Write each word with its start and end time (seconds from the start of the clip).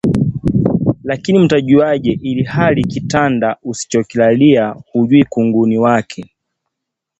Lakini 1.03 1.39
mtajuaje 1.39 2.11
ilhali 2.21 2.83
kitanda 2.83 3.57
usichokilalia 3.63 4.75
hujui 4.91 5.23
kunguni 5.25 5.77
wake 5.77 6.35